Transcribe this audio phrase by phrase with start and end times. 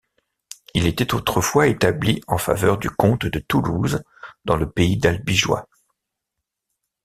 [0.73, 4.01] Il était autrefois établi en faveur du comte de Toulouse
[4.45, 5.69] dans le pays d'Albigeois.